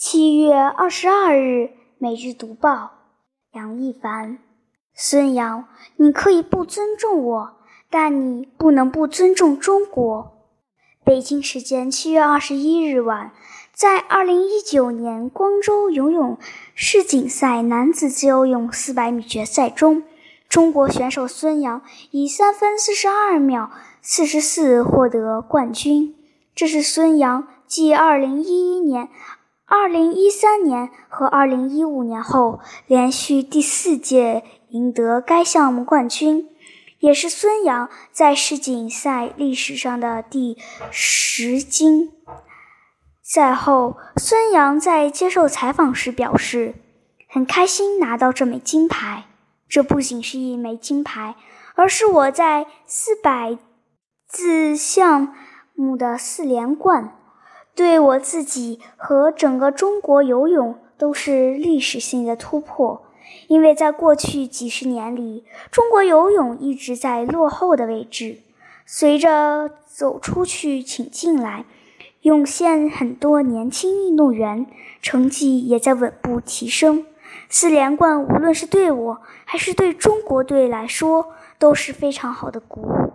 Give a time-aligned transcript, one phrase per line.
[0.00, 1.64] 七月二十二日，
[1.98, 2.70] 《每日读报》
[3.52, 4.38] 杨一凡、
[4.94, 7.56] 孙杨，你可以不尊重我，
[7.90, 10.38] 但你不能不尊重中国。
[11.04, 13.32] 北京时间七月二十一日晚，
[13.74, 16.38] 在二零一九年光州游泳
[16.74, 20.04] 世锦赛男子自由泳四百米决赛中，
[20.48, 23.70] 中国选手孙杨以三分四十二秒
[24.00, 26.16] 四十四获得冠军。
[26.54, 29.10] 这是孙杨继二零一一年。
[29.70, 36.48] 二零一三年和二零一五年后，连续第四届赢得该项目冠军，
[36.98, 40.58] 也是孙杨在世锦赛历史上的第
[40.90, 42.10] 十金。
[43.22, 46.74] 赛后，孙杨在接受采访时表示，
[47.28, 49.26] 很开心拿到这枚金牌。
[49.68, 51.36] 这不仅是一枚金牌，
[51.76, 53.56] 而是我在四百
[54.26, 55.32] 字项
[55.74, 57.18] 目的四连冠。
[57.80, 63.06] 对我自己和整个中国游泳都是历史性的突破，
[63.48, 68.40] 因为在过去几十年里，中国游泳一直在落后的位置。
[68.84, 71.64] 随着“走出去，请进来”
[72.20, 74.66] 涌现，很多年轻运动员
[75.00, 77.06] 成绩也在稳步提升。
[77.48, 83.12] 四连冠，无论是对我还是对中国队来说，都是非常好的鼓舞。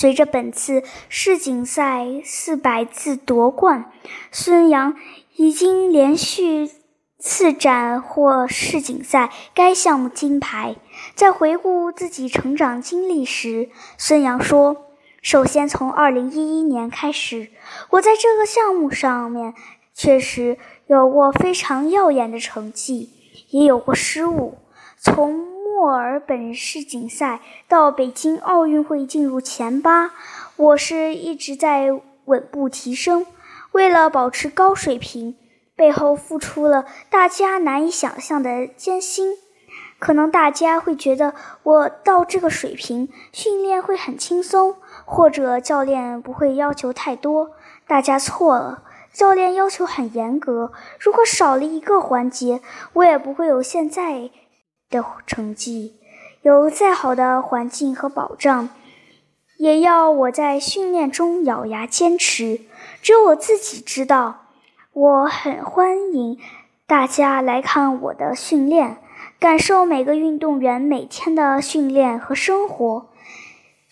[0.00, 3.92] 随着本次世锦赛四百次夺冠，
[4.32, 4.96] 孙杨
[5.36, 6.70] 已经连续
[7.18, 10.76] 四斩获世锦赛该项目金牌。
[11.14, 14.86] 在回顾自己成长经历时，孙杨说
[15.20, 17.50] ：“首先，从2011年开始，
[17.90, 19.52] 我在这个项目上面
[19.92, 23.10] 确实有过非常耀眼的成绩，
[23.50, 24.56] 也有过失误。
[24.96, 30.10] 从墨尔本世锦赛到北京奥运会进入前八，
[30.56, 33.24] 我是一直在稳步提升。
[33.72, 35.36] 为了保持高水平，
[35.74, 39.38] 背后付出了大家难以想象的艰辛。
[39.98, 44.76] 可能大家会觉得我到这个水平训练会很轻松，
[45.06, 47.52] 或者教练不会要求太多。
[47.86, 48.82] 大家错了，
[49.14, 50.72] 教练要求很严格。
[50.98, 52.60] 如果少了一个环节，
[52.92, 54.28] 我也不会有现在。
[54.90, 55.94] 的成绩，
[56.42, 58.68] 有再好的环境和保障，
[59.56, 62.60] 也要我在训练中咬牙坚持。
[63.00, 64.46] 只有我自己知道。
[64.92, 66.36] 我很欢迎
[66.84, 68.96] 大家来看我的训练，
[69.38, 73.06] 感受每个运动员每天的训练和生活。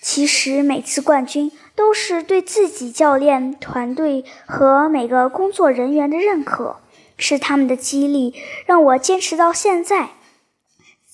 [0.00, 6.80] 其实每次冠军都是对自己、教练团队和每个工作人员的认可，
[7.16, 8.34] 是他们的激励，
[8.66, 10.10] 让我坚持到现在。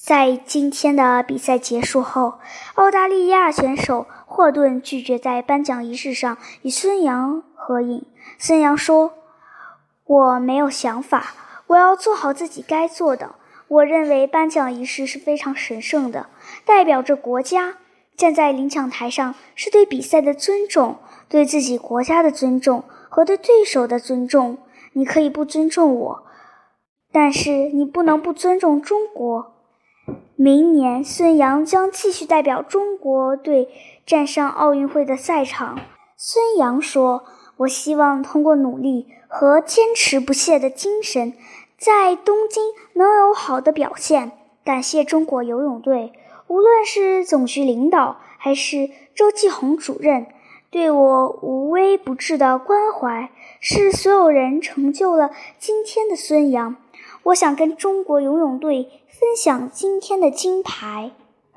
[0.04, 2.34] 在今天的比赛结束后，
[2.74, 8.04] 澳大利亚选手霍顿拒绝在颁奖仪式上与孙杨合影。
[8.36, 9.14] 孙杨说
[10.04, 11.32] ：“我没有想法，
[11.68, 13.36] 我要做好自己该做的。
[13.66, 16.26] 我认为颁奖仪式是非常神圣的，
[16.66, 17.76] 代表着国家。
[18.14, 20.98] 站在领奖台上是对比赛的尊重，
[21.30, 24.58] 对自己国家的尊重和对对手的尊重。
[24.92, 26.26] 你可以不尊重我，
[27.10, 29.52] 但是你不能不尊重中国。”
[30.36, 33.68] 明年，孙杨将继续代表中国队
[34.04, 35.78] 站上奥运会的赛场。
[36.16, 37.24] 孙杨说
[37.58, 41.34] ：“我希望通过努力和坚持不懈的精神，
[41.78, 42.64] 在东京
[42.94, 44.32] 能有好的表现。
[44.64, 46.12] 感谢中国游泳队，
[46.48, 50.26] 无论是总局领导还是周继红主任
[50.70, 56.76] 对我无微不至的关怀，是所有人成就了今天的孙杨。”
[57.24, 61.12] 我想跟中国游泳队分享今天的金牌。